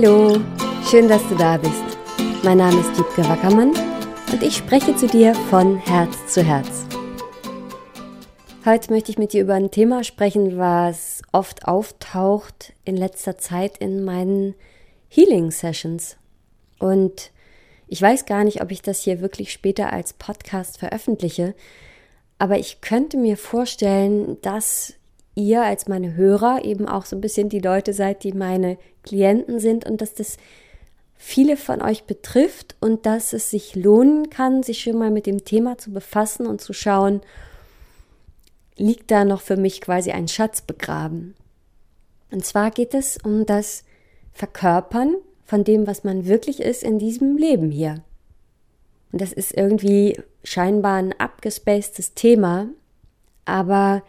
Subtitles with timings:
[0.00, 0.40] Hallo,
[0.88, 1.98] schön, dass du da bist.
[2.44, 3.72] Mein Name ist Diebke Wackermann
[4.30, 6.86] und ich spreche zu dir von Herz zu Herz.
[8.64, 13.78] Heute möchte ich mit dir über ein Thema sprechen, was oft auftaucht in letzter Zeit
[13.78, 14.54] in meinen
[15.08, 16.16] Healing Sessions.
[16.78, 17.32] Und
[17.88, 21.56] ich weiß gar nicht, ob ich das hier wirklich später als Podcast veröffentliche,
[22.38, 24.94] aber ich könnte mir vorstellen, dass
[25.38, 29.60] ihr als meine Hörer eben auch so ein bisschen die Leute seid, die meine Klienten
[29.60, 30.36] sind und dass das
[31.14, 35.44] viele von euch betrifft und dass es sich lohnen kann, sich schon mal mit dem
[35.44, 37.20] Thema zu befassen und zu schauen,
[38.76, 41.34] liegt da noch für mich quasi ein Schatz begraben.
[42.30, 43.84] Und zwar geht es um das
[44.32, 48.02] Verkörpern von dem, was man wirklich ist in diesem Leben hier.
[49.12, 52.68] Und das ist irgendwie scheinbar ein abgespacedes Thema,
[53.44, 54.02] aber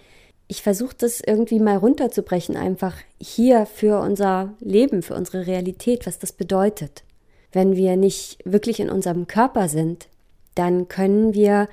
[0.51, 6.17] ich versuche das irgendwie mal runterzubrechen, einfach hier für unser Leben, für unsere Realität, was
[6.17, 7.03] das bedeutet.
[7.51, 10.09] Wenn wir nicht wirklich in unserem Körper sind,
[10.55, 11.69] dann können wir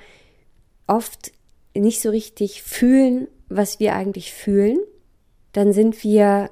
[0.85, 1.31] oft
[1.75, 4.77] nicht so richtig fühlen, was wir eigentlich fühlen.
[5.53, 6.51] Dann sind wir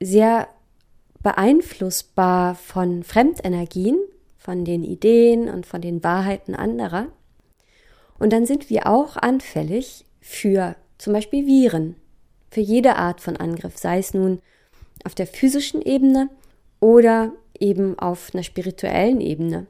[0.00, 0.48] sehr
[1.22, 3.98] beeinflussbar von Fremdenergien,
[4.38, 7.08] von den Ideen und von den Wahrheiten anderer.
[8.18, 11.96] Und dann sind wir auch anfällig für zum Beispiel Viren,
[12.50, 14.40] für jede Art von Angriff, sei es nun
[15.04, 16.30] auf der physischen Ebene
[16.80, 19.66] oder eben auf einer spirituellen Ebene.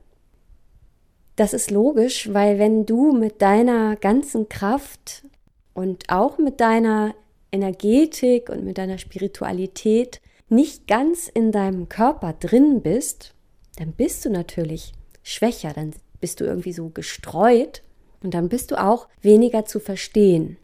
[1.36, 5.24] Das ist logisch, weil wenn du mit deiner ganzen Kraft
[5.74, 7.14] und auch mit deiner
[7.52, 13.34] Energetik und mit deiner Spiritualität nicht ganz in deinem Körper drin bist,
[13.76, 17.82] dann bist du natürlich schwächer, dann bist du irgendwie so gestreut
[18.22, 20.56] und dann bist du auch weniger zu verstehen.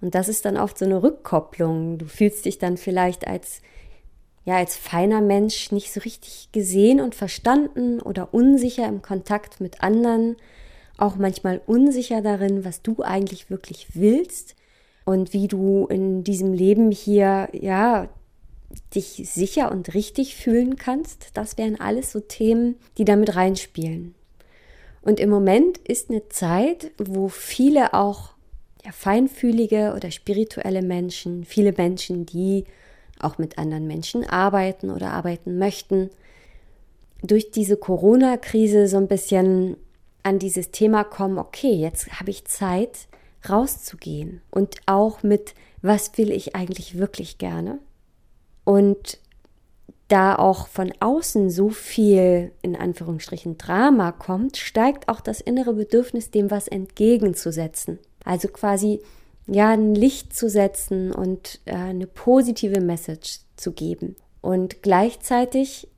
[0.00, 1.98] Und das ist dann oft so eine Rückkopplung.
[1.98, 3.62] Du fühlst dich dann vielleicht als
[4.44, 9.82] ja als feiner Mensch nicht so richtig gesehen und verstanden oder unsicher im Kontakt mit
[9.82, 10.36] anderen,
[10.96, 14.56] auch manchmal unsicher darin, was du eigentlich wirklich willst
[15.04, 18.08] und wie du in diesem Leben hier ja
[18.94, 21.30] dich sicher und richtig fühlen kannst.
[21.34, 24.14] Das wären alles so Themen, die damit reinspielen.
[25.02, 28.30] Und im Moment ist eine Zeit, wo viele auch
[28.84, 32.64] ja, feinfühlige oder spirituelle Menschen, viele Menschen, die
[33.20, 36.10] auch mit anderen Menschen arbeiten oder arbeiten möchten,
[37.22, 39.76] durch diese Corona-Krise so ein bisschen
[40.22, 43.08] an dieses Thema kommen, okay, jetzt habe ich Zeit,
[43.48, 47.78] rauszugehen und auch mit, was will ich eigentlich wirklich gerne?
[48.64, 49.18] Und
[50.08, 56.30] da auch von außen so viel in Anführungsstrichen Drama kommt, steigt auch das innere Bedürfnis,
[56.30, 57.98] dem was entgegenzusetzen.
[58.28, 59.00] Also quasi
[59.46, 64.16] ja ein Licht zu setzen und äh, eine positive Message zu geben.
[64.42, 65.88] Und gleichzeitig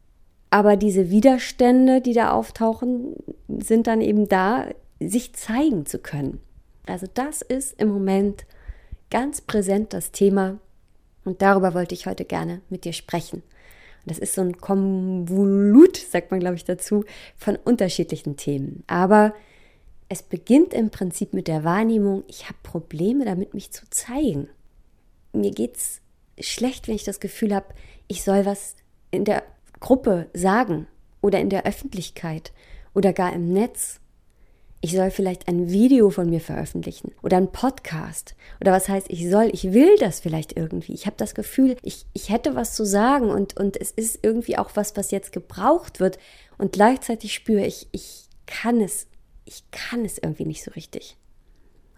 [0.51, 3.15] aber diese Widerstände, die da auftauchen,
[3.49, 4.67] sind dann eben da,
[4.99, 6.41] sich zeigen zu können.
[6.87, 8.45] Also das ist im Moment
[9.11, 10.59] ganz präsent das Thema
[11.25, 13.43] und darüber wollte ich heute gerne mit dir sprechen.
[14.07, 17.05] Das ist so ein Konvolut, sagt man, glaube ich, dazu,
[17.37, 18.83] von unterschiedlichen Themen.
[18.87, 19.35] Aber
[20.10, 24.48] es beginnt im Prinzip mit der Wahrnehmung, ich habe Probleme damit, mich zu zeigen.
[25.32, 26.00] Mir geht es
[26.41, 27.66] schlecht, wenn ich das Gefühl habe,
[28.09, 28.75] ich soll was
[29.12, 29.44] in der
[29.78, 30.88] Gruppe sagen
[31.22, 32.53] oder in der Öffentlichkeit
[32.93, 34.00] oder gar im Netz.
[34.81, 38.34] Ich soll vielleicht ein Video von mir veröffentlichen oder ein Podcast.
[38.60, 40.93] Oder was heißt, ich soll, ich will das vielleicht irgendwie.
[40.93, 44.59] Ich habe das Gefühl, ich, ich hätte was zu sagen und, und es ist irgendwie
[44.59, 46.19] auch was, was jetzt gebraucht wird.
[46.59, 49.06] Und gleichzeitig spüre ich, ich kann es
[49.45, 51.17] ich kann es irgendwie nicht so richtig.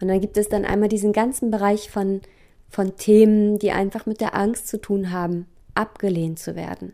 [0.01, 2.21] Und dann gibt es dann einmal diesen ganzen Bereich von,
[2.69, 6.93] von Themen, die einfach mit der Angst zu tun haben, abgelehnt zu werden.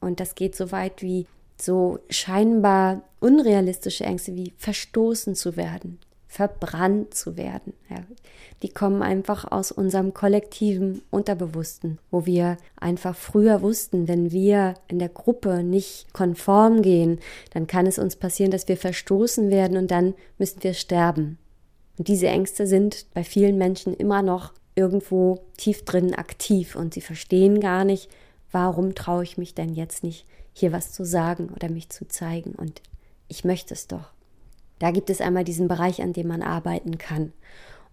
[0.00, 1.26] Und das geht so weit wie
[1.60, 5.98] so scheinbar unrealistische Ängste wie verstoßen zu werden,
[6.34, 7.74] verbrannt zu werden.
[7.88, 7.98] Ja,
[8.64, 14.98] die kommen einfach aus unserem kollektiven Unterbewussten, wo wir einfach früher wussten, wenn wir in
[14.98, 17.20] der Gruppe nicht konform gehen,
[17.52, 21.38] dann kann es uns passieren, dass wir verstoßen werden und dann müssen wir sterben.
[21.98, 27.00] Und diese Ängste sind bei vielen Menschen immer noch irgendwo tief drin aktiv und sie
[27.00, 28.10] verstehen gar nicht,
[28.50, 32.56] warum traue ich mich denn jetzt nicht, hier was zu sagen oder mich zu zeigen.
[32.56, 32.82] Und
[33.28, 34.14] ich möchte es doch.
[34.78, 37.32] Da gibt es einmal diesen Bereich, an dem man arbeiten kann.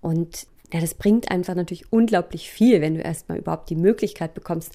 [0.02, 4.74] Und ja, das bringt einfach natürlich unglaublich viel, wenn du erstmal überhaupt die Möglichkeit bekommst,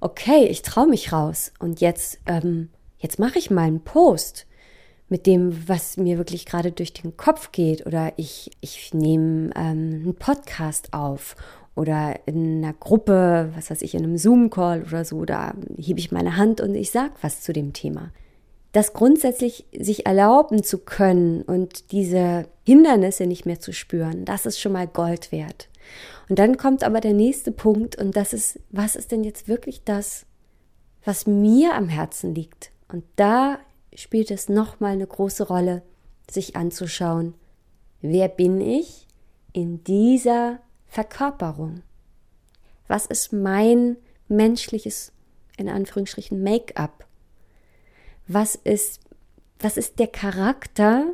[0.00, 4.46] okay, ich traue mich raus und jetzt, ähm, jetzt mache ich mal einen Post
[5.08, 10.02] mit dem, was mir wirklich gerade durch den Kopf geht oder ich, ich nehme ähm,
[10.02, 11.36] einen Podcast auf
[11.74, 16.12] oder in einer Gruppe, was weiß ich, in einem Zoom-Call oder so, da hebe ich
[16.12, 18.10] meine Hand und ich sage was zu dem Thema.
[18.72, 24.60] Das grundsätzlich sich erlauben zu können und diese Hindernisse nicht mehr zu spüren, das ist
[24.60, 25.68] schon mal Gold wert.
[26.28, 29.84] Und dann kommt aber der nächste Punkt und das ist, was ist denn jetzt wirklich
[29.84, 30.26] das,
[31.04, 32.70] was mir am Herzen liegt?
[32.88, 33.58] Und da
[33.94, 35.82] spielt es nochmal eine große Rolle,
[36.30, 37.34] sich anzuschauen,
[38.02, 39.06] wer bin ich
[39.54, 41.82] in dieser Verkörperung?
[42.86, 43.96] Was ist mein
[44.28, 45.12] menschliches,
[45.56, 47.07] in Anführungsstrichen, Make-up?
[48.28, 49.00] Was ist,
[49.58, 51.06] was ist der Charakter,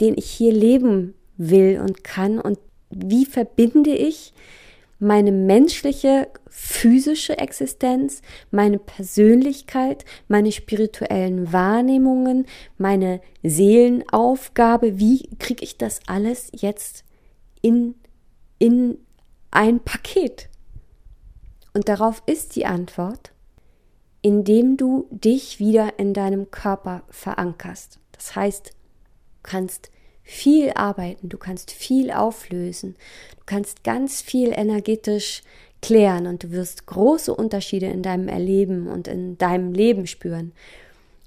[0.00, 2.58] den ich hier leben will und kann und
[2.90, 4.32] wie verbinde ich
[4.98, 8.20] meine menschliche, physische Existenz,
[8.50, 12.46] meine Persönlichkeit, meine spirituellen Wahrnehmungen,
[12.76, 17.04] meine Seelenaufgabe, wie kriege ich das alles jetzt
[17.62, 17.94] in,
[18.58, 18.98] in
[19.50, 20.48] ein Paket?
[21.72, 23.32] Und darauf ist die Antwort,
[24.22, 27.98] indem du dich wieder in deinem Körper verankerst.
[28.12, 28.72] Das heißt, du
[29.42, 29.90] kannst
[30.22, 32.96] viel arbeiten, du kannst viel auflösen,
[33.38, 35.42] du kannst ganz viel energetisch
[35.82, 40.52] klären und du wirst große Unterschiede in deinem Erleben und in deinem Leben spüren.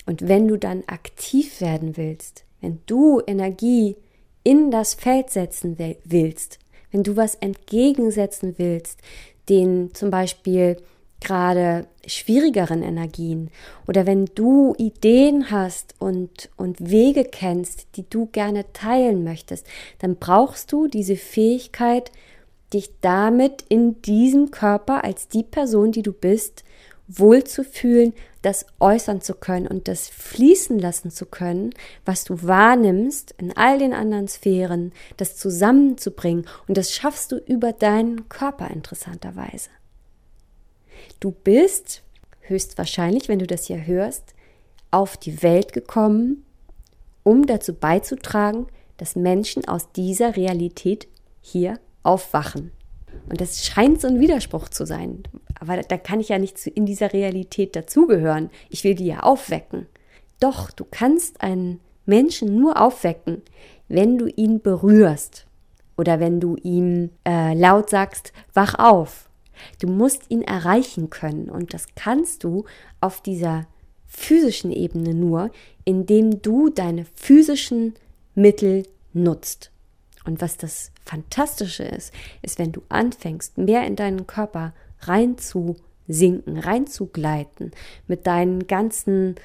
[0.05, 3.95] Und wenn du dann aktiv werden willst, wenn du Energie
[4.43, 6.59] in das Feld setzen willst,
[6.91, 8.99] wenn du was entgegensetzen willst,
[9.49, 10.77] den zum Beispiel
[11.23, 13.49] gerade schwierigeren Energien
[13.87, 19.65] oder wenn du Ideen hast und, und Wege kennst, die du gerne teilen möchtest,
[19.99, 22.11] dann brauchst du diese Fähigkeit,
[22.73, 26.63] dich damit in diesem Körper als die Person, die du bist,
[27.07, 31.71] wohlzufühlen, das äußern zu können und das fließen lassen zu können,
[32.05, 37.71] was du wahrnimmst in all den anderen Sphären, das zusammenzubringen und das schaffst du über
[37.73, 39.69] deinen Körper interessanterweise.
[41.19, 42.03] Du bist
[42.41, 44.33] höchstwahrscheinlich, wenn du das hier hörst,
[44.91, 46.45] auf die Welt gekommen,
[47.23, 48.67] um dazu beizutragen,
[48.97, 51.07] dass Menschen aus dieser Realität
[51.41, 52.71] hier aufwachen.
[53.29, 55.23] Und das scheint so ein Widerspruch zu sein.
[55.59, 58.49] Aber da kann ich ja nicht in dieser Realität dazugehören.
[58.69, 59.87] Ich will die ja aufwecken.
[60.39, 63.41] Doch, du kannst einen Menschen nur aufwecken,
[63.87, 65.47] wenn du ihn berührst.
[65.95, 69.29] Oder wenn du ihm äh, laut sagst, wach auf.
[69.79, 72.65] Du musst ihn erreichen können und das kannst du
[73.01, 73.67] auf dieser
[74.07, 75.51] physischen Ebene nur,
[75.85, 77.95] indem du deine physischen
[78.35, 78.83] Mittel
[79.13, 79.71] nutzt.
[80.25, 87.71] Und was das Fantastische ist, ist, wenn du anfängst, mehr in deinen Körper reinzusinken, reinzugleiten,
[88.07, 89.35] mit deinen ganzen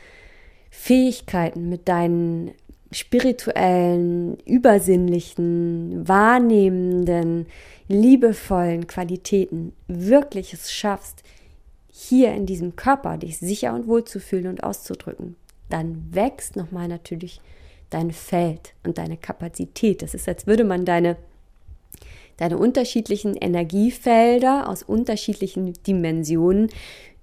[0.71, 2.53] Fähigkeiten, mit deinen
[2.91, 7.47] spirituellen, übersinnlichen, wahrnehmenden,
[7.89, 11.23] liebevollen Qualitäten wirklich es schaffst,
[11.91, 15.37] hier in diesem Körper dich sicher und wohl zu fühlen und auszudrücken,
[15.69, 17.41] dann wächst nochmal natürlich
[17.91, 20.03] dein Feld und deine Kapazität.
[20.03, 21.17] Das ist, als würde man deine,
[22.37, 26.69] deine unterschiedlichen Energiefelder aus unterschiedlichen Dimensionen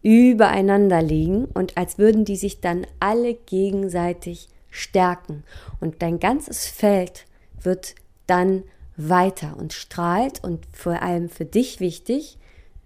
[0.04, 5.44] übereinander legen und als würden die sich dann alle gegenseitig stärken.
[5.80, 7.25] Und dein ganzes Feld
[7.62, 7.95] wird
[8.27, 8.63] dann
[8.98, 12.38] weiter und strahlt und vor allem für dich wichtig,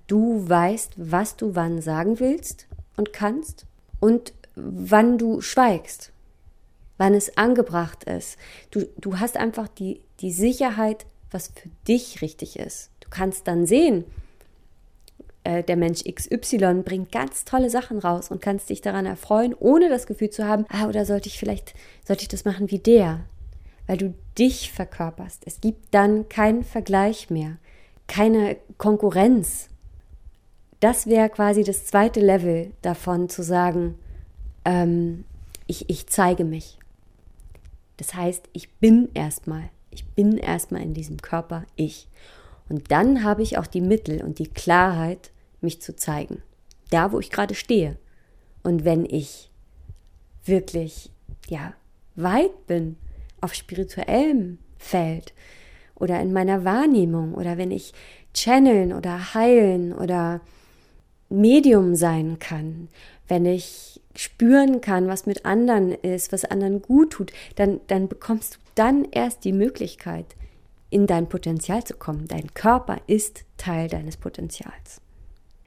[0.08, 2.67] du weißt, was du wann sagen willst
[2.98, 3.65] und kannst
[4.00, 6.12] und wann du schweigst,
[6.98, 8.38] wann es angebracht ist.
[8.72, 12.89] Du, du hast einfach die, die Sicherheit, was für dich richtig ist.
[13.01, 14.03] Du kannst dann sehen,
[15.50, 19.89] äh, der Mensch XY bringt ganz tolle Sachen raus und kannst dich daran erfreuen, ohne
[19.89, 21.74] das Gefühl zu haben, ah, oder sollte ich vielleicht,
[22.06, 23.22] sollte ich das machen wie der?
[23.88, 25.41] Weil du dich verkörperst.
[25.48, 27.58] Es gibt dann keinen Vergleich mehr,
[28.06, 29.70] keine Konkurrenz.
[30.82, 33.96] Das wäre quasi das zweite Level davon zu sagen,
[34.65, 35.25] ähm,
[35.65, 36.77] ich, ich zeige mich.
[37.98, 42.08] Das heißt, ich bin erstmal, ich bin erstmal in diesem Körper ich.
[42.70, 46.42] Und dann habe ich auch die Mittel und die Klarheit, mich zu zeigen.
[46.89, 47.98] Da, wo ich gerade stehe.
[48.63, 49.50] Und wenn ich
[50.46, 51.12] wirklich,
[51.48, 51.74] ja,
[52.16, 52.98] weit bin
[53.42, 55.34] auf spirituellem Feld
[55.96, 57.94] oder in meiner Wahrnehmung oder wenn ich
[58.34, 60.42] channeln oder heilen oder
[61.30, 62.89] Medium sein kann,
[63.28, 68.56] wenn ich spüren kann, was mit anderen ist, was anderen gut tut, dann, dann bekommst
[68.56, 70.25] du dann erst die Möglichkeit,
[70.89, 72.28] in dein Potenzial zu kommen.
[72.28, 75.01] Dein Körper ist Teil deines Potenzials.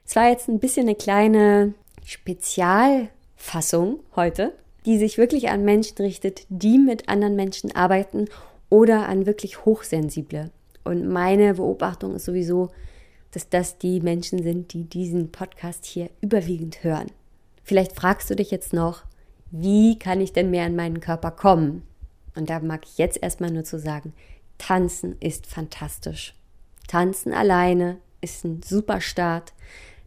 [0.05, 1.73] Es war jetzt ein bisschen eine kleine
[2.05, 4.53] Spezialfassung heute,
[4.85, 8.27] die sich wirklich an Menschen richtet, die mit anderen Menschen arbeiten
[8.69, 10.51] oder an wirklich Hochsensible.
[10.83, 12.69] Und meine Beobachtung ist sowieso,
[13.31, 17.07] dass das die Menschen sind, die diesen Podcast hier überwiegend hören.
[17.63, 19.03] Vielleicht fragst du dich jetzt noch,
[19.51, 21.83] wie kann ich denn mehr in meinen Körper kommen?
[22.35, 24.13] Und da mag ich jetzt erstmal nur zu sagen,
[24.57, 26.35] tanzen ist fantastisch.
[26.87, 29.53] Tanzen alleine ist ein super Start.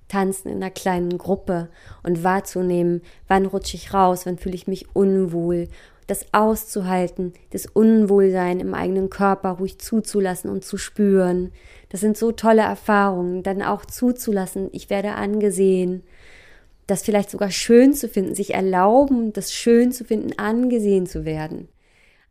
[0.08, 1.68] Tanzen in einer kleinen Gruppe
[2.02, 5.68] und wahrzunehmen, wann rutsche ich raus, wann fühle ich mich unwohl,
[6.06, 11.52] das auszuhalten, das Unwohlsein im eigenen Körper ruhig zuzulassen und zu spüren.
[11.88, 16.02] Das sind so tolle Erfahrungen, dann auch zuzulassen, ich werde angesehen,
[16.86, 21.68] das vielleicht sogar schön zu finden, sich erlauben, das schön zu finden, angesehen zu werden.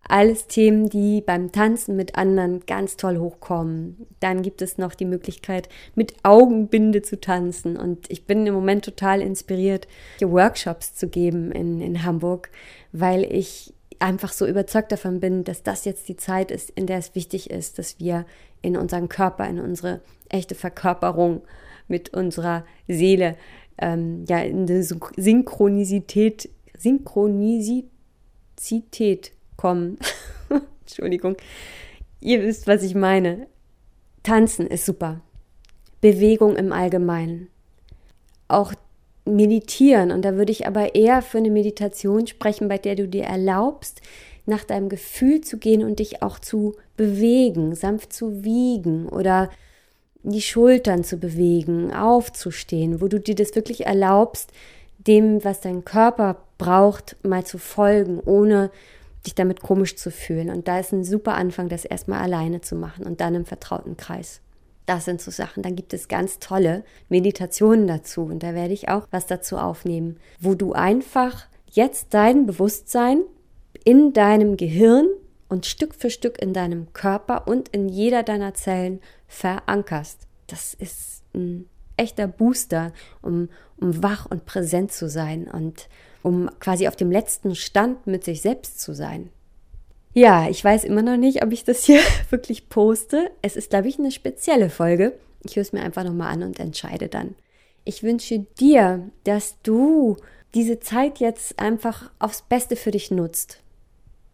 [0.08, 4.06] Alles Themen, die beim Tanzen mit anderen ganz toll hochkommen.
[4.20, 7.76] Dann gibt es noch die Möglichkeit, mit Augenbinde zu tanzen.
[7.76, 9.88] Und ich bin im Moment total inspiriert,
[10.22, 12.52] Workshops zu geben in, in Hamburg,
[12.92, 17.00] weil ich einfach so überzeugt davon bin, dass das jetzt die Zeit ist, in der
[17.00, 18.28] es wichtig ist, dass wir
[18.62, 21.42] in unseren Körper, in unsere echte Verkörperung
[21.88, 23.38] mit unserer Seele,
[23.78, 29.98] ähm, ja, in die Synchronisität, Synchronisität kommen.
[30.82, 31.38] Entschuldigung.
[32.22, 33.48] Ihr wisst, was ich meine.
[34.24, 35.22] Tanzen ist super.
[36.02, 37.48] Bewegung im Allgemeinen.
[38.48, 38.74] Auch
[39.26, 40.12] meditieren.
[40.12, 44.02] Und da würde ich aber eher für eine Meditation sprechen, bei der du dir erlaubst,
[44.46, 49.50] nach deinem Gefühl zu gehen und dich auch zu bewegen, sanft zu wiegen oder
[50.24, 54.52] die Schultern zu bewegen, aufzustehen, wo du dir das wirklich erlaubst,
[54.98, 58.72] dem, was dein Körper braucht, mal zu folgen, ohne
[59.25, 60.50] dich damit komisch zu fühlen.
[60.50, 63.98] Und da ist ein super Anfang, das erstmal alleine zu machen und dann im vertrauten
[63.98, 64.41] Kreis.
[64.86, 65.63] Das sind so Sachen.
[65.63, 68.24] Dann gibt es ganz tolle Meditationen dazu.
[68.24, 73.24] Und da werde ich auch was dazu aufnehmen, wo du einfach jetzt dein Bewusstsein
[73.84, 75.08] in deinem Gehirn
[75.50, 80.27] und Stück für Stück in deinem Körper und in jeder deiner Zellen verankerst.
[80.48, 81.67] Das ist ein
[81.98, 85.88] echter Booster, um, um wach und präsent zu sein und
[86.25, 89.29] um quasi auf dem letzten Stand mit sich selbst zu sein.
[90.13, 92.00] Ja, ich weiß immer noch nicht, ob ich das hier
[92.32, 93.29] wirklich poste.
[93.44, 95.13] Es ist, glaube ich, eine spezielle Folge.
[95.44, 97.36] Ich höre es mir einfach nochmal an und entscheide dann.
[97.84, 100.17] Ich wünsche dir, dass du
[100.55, 103.60] diese Zeit jetzt einfach aufs Beste für dich nutzt.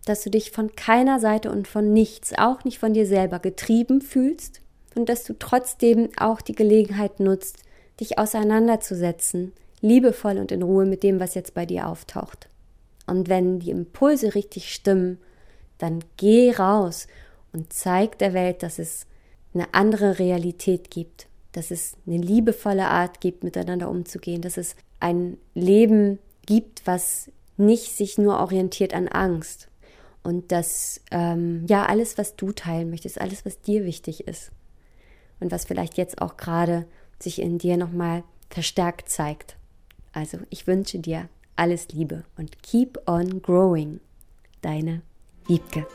[0.06, 4.00] Dass du dich von keiner Seite und von nichts, auch nicht von dir selber, getrieben
[4.00, 4.62] fühlst
[4.96, 7.58] und dass du trotzdem auch die Gelegenheit nutzt,
[8.00, 9.52] dich auseinanderzusetzen
[9.82, 12.50] liebevoll und in Ruhe mit dem, was jetzt bei dir auftaucht.
[13.08, 15.18] Und wenn die Impulse richtig stimmen,
[15.78, 17.08] dann geh raus
[17.52, 19.08] und zeig der Welt, dass es
[19.54, 25.38] eine andere Realität gibt, dass es eine liebevolle Art gibt, miteinander umzugehen, dass es ein
[25.54, 29.68] Leben gibt, was nicht sich nur orientiert an Angst
[30.24, 34.52] und dass ähm, ja alles, was du teilen möchtest, alles, was dir wichtig ist
[35.40, 36.86] und was vielleicht jetzt auch gerade
[37.20, 39.58] sich in dir nochmal verstärkt zeigt.
[40.14, 44.00] Also ich wünsche dir alles Liebe und keep on growing.
[44.62, 45.02] Deine
[45.48, 45.88] Wiebke.